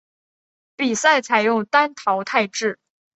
[0.75, 2.79] 比赛采用单淘汰制。